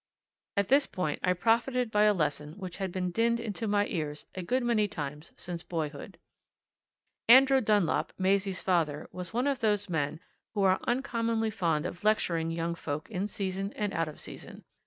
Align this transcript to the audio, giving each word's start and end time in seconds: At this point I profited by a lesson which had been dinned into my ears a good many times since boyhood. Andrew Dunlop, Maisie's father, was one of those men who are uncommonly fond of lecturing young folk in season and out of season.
At 0.57 0.69
this 0.69 0.87
point 0.87 1.19
I 1.23 1.33
profited 1.33 1.91
by 1.91 2.05
a 2.05 2.13
lesson 2.15 2.53
which 2.53 2.77
had 2.77 2.91
been 2.91 3.11
dinned 3.11 3.39
into 3.39 3.67
my 3.67 3.85
ears 3.85 4.25
a 4.33 4.41
good 4.41 4.63
many 4.63 4.87
times 4.87 5.31
since 5.35 5.61
boyhood. 5.61 6.17
Andrew 7.29 7.61
Dunlop, 7.61 8.11
Maisie's 8.17 8.63
father, 8.63 9.07
was 9.11 9.31
one 9.31 9.45
of 9.45 9.59
those 9.59 9.89
men 9.89 10.19
who 10.55 10.63
are 10.63 10.79
uncommonly 10.87 11.51
fond 11.51 11.85
of 11.85 12.03
lecturing 12.03 12.49
young 12.49 12.73
folk 12.73 13.11
in 13.11 13.27
season 13.27 13.73
and 13.73 13.93
out 13.93 14.07
of 14.07 14.19
season. 14.19 14.63